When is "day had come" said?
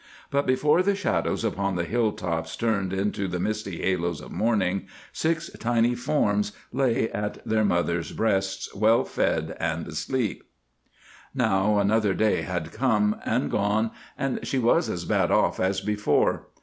12.15-13.17